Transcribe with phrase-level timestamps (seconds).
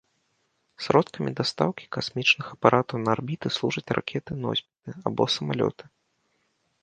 [0.83, 5.83] Сродкамі дастаўкі касмічных апаратаў на арбіту служаць ракеты-носьбіты або самалёты.